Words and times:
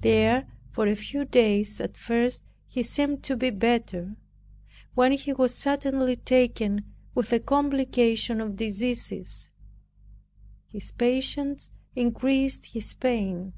There 0.00 0.46
for 0.70 0.86
a 0.86 0.94
few 0.94 1.24
days 1.24 1.80
at 1.80 1.96
first 1.96 2.44
he 2.68 2.84
seemed 2.84 3.24
to 3.24 3.36
be 3.36 3.50
better, 3.50 4.14
when 4.94 5.10
he 5.10 5.32
was 5.32 5.56
suddenly 5.56 6.14
taken 6.14 6.84
with 7.16 7.32
a 7.32 7.40
complication 7.40 8.40
of 8.40 8.54
diseases. 8.54 9.50
His 10.68 10.92
patience 10.92 11.72
increased 11.96 12.66
his 12.74 12.94
pain. 12.94 13.54